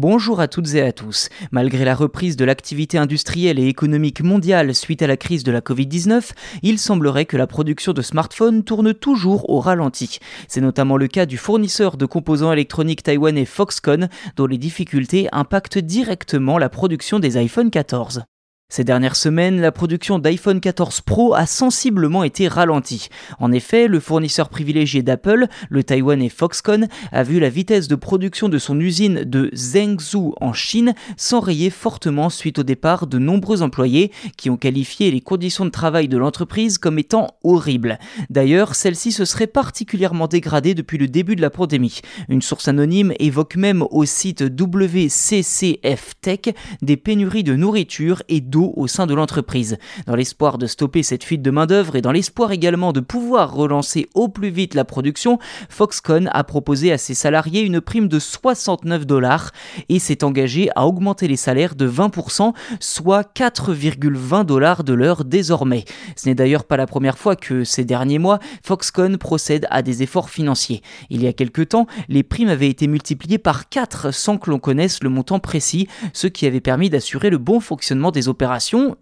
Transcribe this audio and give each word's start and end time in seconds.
Bonjour 0.00 0.38
à 0.38 0.46
toutes 0.46 0.74
et 0.74 0.82
à 0.82 0.92
tous. 0.92 1.28
Malgré 1.50 1.84
la 1.84 1.96
reprise 1.96 2.36
de 2.36 2.44
l'activité 2.44 2.98
industrielle 2.98 3.58
et 3.58 3.66
économique 3.66 4.22
mondiale 4.22 4.72
suite 4.72 5.02
à 5.02 5.08
la 5.08 5.16
crise 5.16 5.42
de 5.42 5.50
la 5.50 5.60
Covid-19, 5.60 6.34
il 6.62 6.78
semblerait 6.78 7.24
que 7.24 7.36
la 7.36 7.48
production 7.48 7.92
de 7.92 8.00
smartphones 8.00 8.62
tourne 8.62 8.94
toujours 8.94 9.50
au 9.50 9.58
ralenti. 9.58 10.20
C'est 10.46 10.60
notamment 10.60 10.98
le 10.98 11.08
cas 11.08 11.26
du 11.26 11.36
fournisseur 11.36 11.96
de 11.96 12.06
composants 12.06 12.52
électroniques 12.52 13.02
taïwanais 13.02 13.44
Foxconn, 13.44 14.08
dont 14.36 14.46
les 14.46 14.56
difficultés 14.56 15.26
impactent 15.32 15.78
directement 15.78 16.58
la 16.58 16.68
production 16.68 17.18
des 17.18 17.36
iPhone 17.36 17.72
14. 17.72 18.22
Ces 18.70 18.84
dernières 18.84 19.16
semaines, 19.16 19.62
la 19.62 19.72
production 19.72 20.18
d'iPhone 20.18 20.60
14 20.60 21.00
Pro 21.00 21.32
a 21.32 21.46
sensiblement 21.46 22.22
été 22.22 22.48
ralentie. 22.48 23.08
En 23.38 23.50
effet, 23.50 23.88
le 23.88 23.98
fournisseur 23.98 24.50
privilégié 24.50 25.02
d'Apple, 25.02 25.46
le 25.70 25.82
taïwanais 25.82 26.28
Foxconn, 26.28 26.86
a 27.10 27.22
vu 27.22 27.40
la 27.40 27.48
vitesse 27.48 27.88
de 27.88 27.94
production 27.94 28.50
de 28.50 28.58
son 28.58 28.78
usine 28.78 29.24
de 29.24 29.50
Zhengzhou 29.54 30.34
en 30.42 30.52
Chine 30.52 30.92
s'enrayer 31.16 31.70
fortement 31.70 32.28
suite 32.28 32.58
au 32.58 32.62
départ 32.62 33.06
de 33.06 33.18
nombreux 33.18 33.62
employés 33.62 34.12
qui 34.36 34.50
ont 34.50 34.58
qualifié 34.58 35.10
les 35.10 35.22
conditions 35.22 35.64
de 35.64 35.70
travail 35.70 36.06
de 36.06 36.18
l'entreprise 36.18 36.76
comme 36.76 36.98
étant 36.98 37.38
horribles. 37.44 37.98
D'ailleurs, 38.28 38.74
celle-ci 38.74 39.12
se 39.12 39.24
serait 39.24 39.46
particulièrement 39.46 40.26
dégradée 40.26 40.74
depuis 40.74 40.98
le 40.98 41.08
début 41.08 41.36
de 41.36 41.42
la 41.42 41.48
pandémie. 41.48 42.02
Une 42.28 42.42
source 42.42 42.68
anonyme 42.68 43.14
évoque 43.18 43.56
même 43.56 43.82
au 43.90 44.04
site 44.04 44.42
WCCF 44.42 46.12
Tech 46.20 46.40
des 46.82 46.98
pénuries 46.98 47.44
de 47.44 47.56
nourriture 47.56 48.22
et 48.28 48.42
d'eau 48.42 48.57
au 48.64 48.86
sein 48.86 49.06
de 49.06 49.14
l'entreprise. 49.14 49.78
Dans 50.06 50.14
l'espoir 50.14 50.58
de 50.58 50.66
stopper 50.66 51.02
cette 51.02 51.24
fuite 51.24 51.42
de 51.42 51.50
main-d'œuvre 51.50 51.96
et 51.96 52.02
dans 52.02 52.12
l'espoir 52.12 52.52
également 52.52 52.92
de 52.92 53.00
pouvoir 53.00 53.54
relancer 53.54 54.08
au 54.14 54.28
plus 54.28 54.50
vite 54.50 54.74
la 54.74 54.84
production, 54.84 55.38
Foxconn 55.68 56.28
a 56.32 56.44
proposé 56.44 56.92
à 56.92 56.98
ses 56.98 57.14
salariés 57.14 57.62
une 57.62 57.80
prime 57.80 58.08
de 58.08 58.18
69 58.18 59.06
dollars 59.06 59.52
et 59.88 59.98
s'est 59.98 60.24
engagé 60.24 60.70
à 60.74 60.86
augmenter 60.86 61.28
les 61.28 61.36
salaires 61.36 61.74
de 61.74 61.88
20%, 61.88 62.52
soit 62.80 63.32
4,20 63.34 64.44
dollars 64.44 64.84
de 64.84 64.92
l'heure 64.92 65.24
désormais. 65.24 65.84
Ce 66.16 66.28
n'est 66.28 66.34
d'ailleurs 66.34 66.64
pas 66.64 66.76
la 66.76 66.86
première 66.86 67.18
fois 67.18 67.36
que 67.36 67.64
ces 67.64 67.84
derniers 67.84 68.18
mois, 68.18 68.38
Foxconn 68.62 69.18
procède 69.18 69.66
à 69.70 69.82
des 69.82 70.02
efforts 70.02 70.30
financiers. 70.30 70.82
Il 71.10 71.22
y 71.22 71.26
a 71.26 71.32
quelque 71.32 71.62
temps, 71.62 71.86
les 72.08 72.22
primes 72.22 72.48
avaient 72.48 72.68
été 72.68 72.86
multipliées 72.86 73.38
par 73.38 73.68
4 73.68 74.12
sans 74.12 74.38
que 74.38 74.50
l'on 74.50 74.58
connaisse 74.58 75.02
le 75.02 75.10
montant 75.10 75.38
précis, 75.38 75.88
ce 76.12 76.26
qui 76.26 76.46
avait 76.46 76.60
permis 76.60 76.90
d'assurer 76.90 77.30
le 77.30 77.38
bon 77.38 77.60
fonctionnement 77.60 78.10
des 78.10 78.28
opérations 78.28 78.47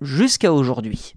jusqu'à 0.01 0.53
aujourd'hui. 0.53 1.16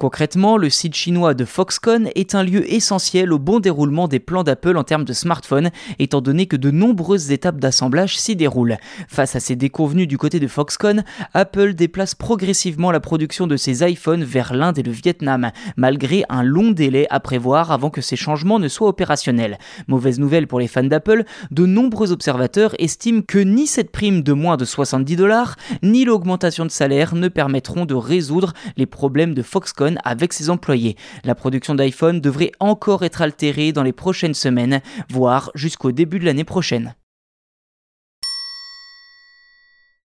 Concrètement, 0.00 0.58
le 0.58 0.70
site 0.70 0.94
chinois 0.94 1.34
de 1.34 1.44
Foxconn 1.44 2.08
est 2.14 2.36
un 2.36 2.44
lieu 2.44 2.72
essentiel 2.72 3.32
au 3.32 3.40
bon 3.40 3.58
déroulement 3.58 4.06
des 4.06 4.20
plans 4.20 4.44
d'Apple 4.44 4.76
en 4.76 4.84
termes 4.84 5.04
de 5.04 5.12
smartphones, 5.12 5.70
étant 5.98 6.20
donné 6.20 6.46
que 6.46 6.54
de 6.54 6.70
nombreuses 6.70 7.32
étapes 7.32 7.58
d'assemblage 7.58 8.16
s'y 8.16 8.36
déroulent. 8.36 8.76
Face 9.08 9.34
à 9.34 9.40
ces 9.40 9.56
déconvenus 9.56 10.06
du 10.06 10.16
côté 10.16 10.38
de 10.38 10.46
Foxconn, 10.46 11.02
Apple 11.34 11.74
déplace 11.74 12.14
progressivement 12.14 12.92
la 12.92 13.00
production 13.00 13.48
de 13.48 13.56
ses 13.56 13.82
iPhones 13.90 14.22
vers 14.22 14.54
l'Inde 14.54 14.78
et 14.78 14.84
le 14.84 14.92
Vietnam, 14.92 15.50
malgré 15.76 16.22
un 16.28 16.44
long 16.44 16.70
délai 16.70 17.08
à 17.10 17.18
prévoir 17.18 17.72
avant 17.72 17.90
que 17.90 18.00
ces 18.00 18.14
changements 18.14 18.60
ne 18.60 18.68
soient 18.68 18.90
opérationnels. 18.90 19.58
Mauvaise 19.88 20.20
nouvelle 20.20 20.46
pour 20.46 20.60
les 20.60 20.68
fans 20.68 20.84
d'Apple, 20.84 21.24
de 21.50 21.66
nombreux 21.66 22.12
observateurs 22.12 22.76
estiment 22.78 23.22
que 23.22 23.40
ni 23.40 23.66
cette 23.66 23.90
prime 23.90 24.22
de 24.22 24.32
moins 24.32 24.56
de 24.56 24.64
70 24.64 25.16
dollars, 25.16 25.56
ni 25.82 26.04
l'augmentation 26.04 26.64
de 26.64 26.70
salaire 26.70 27.16
ne 27.16 27.26
permettront 27.26 27.84
de 27.84 27.94
résoudre 27.94 28.52
les 28.76 28.86
problèmes 28.86 29.34
de 29.34 29.42
Foxconn 29.42 29.87
avec 30.04 30.32
ses 30.32 30.50
employés. 30.50 30.96
La 31.24 31.34
production 31.34 31.74
d'iPhone 31.74 32.20
devrait 32.20 32.52
encore 32.60 33.04
être 33.04 33.22
altérée 33.22 33.72
dans 33.72 33.82
les 33.82 33.92
prochaines 33.92 34.34
semaines, 34.34 34.80
voire 35.08 35.50
jusqu'au 35.54 35.92
début 35.92 36.18
de 36.18 36.24
l'année 36.24 36.44
prochaine. 36.44 36.94